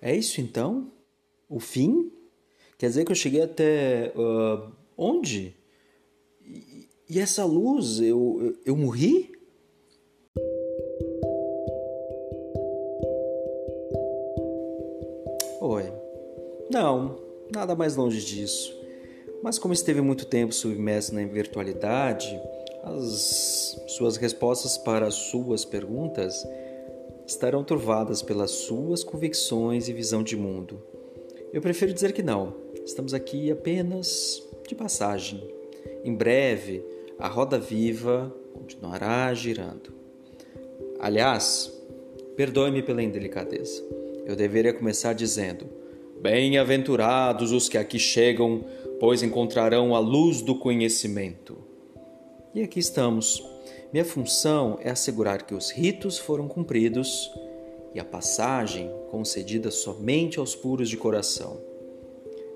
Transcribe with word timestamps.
É 0.00 0.14
isso 0.14 0.40
então? 0.40 0.92
O 1.48 1.58
fim? 1.58 2.12
Quer 2.78 2.86
dizer 2.88 3.04
que 3.04 3.12
eu 3.12 3.16
cheguei 3.16 3.42
até. 3.42 4.12
Uh, 4.14 4.72
onde? 4.96 5.56
E, 6.44 6.88
e, 7.10 7.18
essa 7.18 7.44
luz, 7.44 8.00
eu, 8.00 8.38
eu, 8.40 8.56
eu 8.66 8.76
morri? 8.76 9.32
Oi. 15.60 15.92
Não, 16.70 17.18
nada 17.52 17.74
mais 17.74 17.96
longe 17.96 18.24
disso. 18.24 18.76
Mas 19.42 19.58
como 19.58 19.74
esteve 19.74 20.00
muito 20.00 20.26
tempo 20.26 20.52
submerso 20.54 21.14
na 21.14 21.24
virtualidade, 21.26 22.40
as 22.84 23.80
suas 23.88 24.16
respostas 24.16 24.78
para 24.78 25.06
as 25.06 25.14
suas 25.14 25.64
perguntas 25.64 26.44
estarão 27.28 27.62
turvadas 27.62 28.22
pelas 28.22 28.50
suas 28.50 29.04
convicções 29.04 29.86
e 29.86 29.92
visão 29.92 30.22
de 30.22 30.34
mundo. 30.34 30.82
Eu 31.52 31.60
prefiro 31.60 31.92
dizer 31.92 32.12
que 32.12 32.22
não. 32.22 32.54
Estamos 32.86 33.12
aqui 33.12 33.50
apenas 33.50 34.42
de 34.66 34.74
passagem. 34.74 35.46
Em 36.02 36.14
breve, 36.14 36.82
a 37.18 37.28
roda 37.28 37.58
viva 37.58 38.34
continuará 38.54 39.32
girando. 39.34 39.92
Aliás, 40.98 41.70
perdoe-me 42.34 42.82
pela 42.82 43.02
indelicadeza. 43.02 43.84
Eu 44.24 44.34
deveria 44.34 44.72
começar 44.72 45.12
dizendo: 45.12 45.66
Bem-aventurados 46.22 47.52
os 47.52 47.68
que 47.68 47.76
aqui 47.76 47.98
chegam, 47.98 48.64
pois 48.98 49.22
encontrarão 49.22 49.94
a 49.94 49.98
luz 49.98 50.40
do 50.40 50.54
conhecimento. 50.54 51.58
E 52.54 52.62
aqui 52.62 52.80
estamos. 52.80 53.57
Minha 53.92 54.04
função 54.04 54.78
é 54.82 54.90
assegurar 54.90 55.42
que 55.42 55.54
os 55.54 55.70
ritos 55.70 56.18
foram 56.18 56.46
cumpridos 56.46 57.32
e 57.94 58.00
a 58.00 58.04
passagem 58.04 58.90
concedida 59.10 59.70
somente 59.70 60.38
aos 60.38 60.54
puros 60.54 60.88
de 60.88 60.96
coração. 60.96 61.58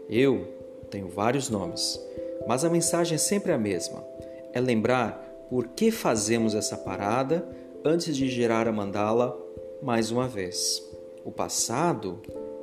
Eu 0.08 0.46
tenho 0.90 1.08
vários 1.08 1.48
nomes, 1.48 1.98
mas 2.46 2.64
a 2.64 2.70
mensagem 2.70 3.14
é 3.14 3.18
sempre 3.18 3.52
a 3.52 3.58
mesma: 3.58 4.04
é 4.52 4.60
lembrar 4.60 5.46
por 5.48 5.68
que 5.68 5.90
fazemos 5.90 6.54
essa 6.54 6.76
parada 6.76 7.46
antes 7.84 8.16
de 8.16 8.28
gerar 8.28 8.68
a 8.68 8.72
mandala 8.72 9.38
mais 9.82 10.10
uma 10.10 10.28
vez. 10.28 10.82
O 11.24 11.30
passado 11.30 12.20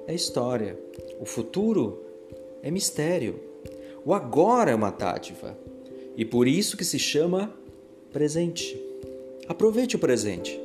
é 0.08 0.14
história, 0.14 0.78
o 1.20 1.26
futuro 1.26 2.04
é 2.62 2.70
mistério, 2.70 3.40
o 4.06 4.14
agora 4.14 4.72
é 4.72 4.76
uma 4.76 4.92
dádiva 4.92 5.58
e 6.16 6.26
por 6.26 6.48
isso 6.48 6.76
que 6.76 6.84
se 6.84 7.00
chama 7.00 7.54
presente. 8.12 8.80
Aproveite 9.48 9.96
o 9.96 10.00
presente, 10.00 10.60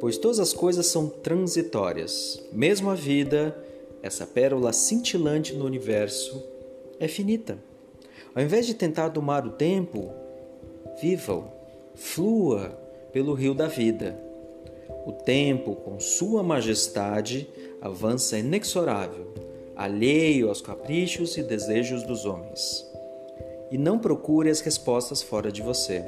pois 0.00 0.18
todas 0.18 0.38
as 0.38 0.52
coisas 0.52 0.86
são 0.86 1.08
transitórias. 1.08 2.42
Mesmo 2.52 2.90
a 2.90 2.94
vida, 2.94 3.56
essa 4.02 4.26
pérola 4.26 4.72
cintilante 4.72 5.54
no 5.54 5.64
universo, 5.64 6.42
é 6.98 7.08
finita. 7.08 7.58
Ao 8.34 8.42
invés 8.42 8.66
de 8.66 8.74
tentar 8.74 9.08
domar 9.08 9.46
o 9.46 9.52
tempo, 9.52 10.10
viva-o, 11.00 11.44
flua 11.94 12.70
pelo 13.12 13.34
rio 13.34 13.54
da 13.54 13.68
vida. 13.68 14.18
O 15.06 15.12
tempo, 15.12 15.76
com 15.76 16.00
sua 16.00 16.42
majestade, 16.42 17.48
avança 17.80 18.38
inexorável, 18.38 19.32
alheio 19.76 20.48
aos 20.48 20.60
caprichos 20.60 21.36
e 21.36 21.42
desejos 21.42 22.02
dos 22.02 22.24
homens 22.24 22.94
e 23.74 23.78
não 23.78 23.98
procure 23.98 24.50
as 24.50 24.60
respostas 24.60 25.20
fora 25.20 25.50
de 25.50 25.60
você. 25.60 26.04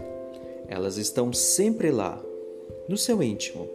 Elas 0.69 0.97
estão 0.97 1.33
sempre 1.33 1.91
lá, 1.91 2.23
no 2.89 2.97
seu 2.97 3.23
íntimo, 3.23 3.69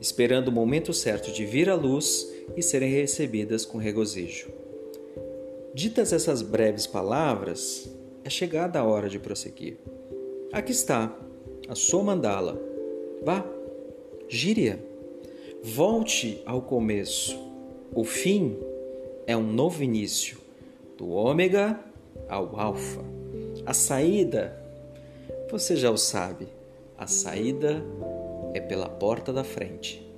esperando 0.00 0.48
o 0.48 0.52
momento 0.52 0.92
certo 0.92 1.32
de 1.32 1.44
vir 1.44 1.68
à 1.68 1.74
luz 1.74 2.32
e 2.56 2.62
serem 2.62 2.90
recebidas 2.90 3.64
com 3.64 3.78
regozijo. 3.78 4.48
Ditas 5.74 6.12
essas 6.12 6.42
breves 6.42 6.86
palavras, 6.86 7.88
é 8.24 8.30
chegada 8.30 8.78
a 8.78 8.84
hora 8.84 9.08
de 9.08 9.18
prosseguir. 9.18 9.78
Aqui 10.52 10.72
está, 10.72 11.16
a 11.68 11.74
sua 11.74 12.02
mandala. 12.02 12.60
Vá, 13.24 13.44
gire-a. 14.28 14.78
Volte 15.62 16.42
ao 16.44 16.62
começo. 16.62 17.38
O 17.94 18.04
fim 18.04 18.58
é 19.26 19.36
um 19.36 19.42
novo 19.42 19.82
início, 19.82 20.38
do 20.98 21.08
ômega 21.10 21.80
ao 22.28 22.58
alfa. 22.58 23.02
A 23.64 23.72
saída, 23.72 24.61
você 25.52 25.76
já 25.76 25.90
o 25.90 25.98
sabe, 25.98 26.48
a 26.96 27.06
saída 27.06 27.84
é 28.54 28.60
pela 28.60 28.88
porta 28.88 29.34
da 29.34 29.44
frente. 29.44 30.10